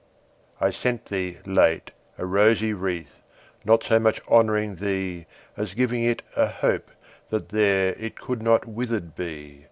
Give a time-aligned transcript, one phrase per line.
[0.59, 3.21] I sent thee, late, a rosy wreath,
[3.63, 6.89] Not so much honouring thee, As giving it a hope,
[7.29, 9.59] that there It could not withered be.